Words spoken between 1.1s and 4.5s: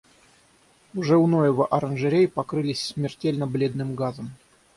у Ноева оранжереи покрылись смертельно-бледным газом!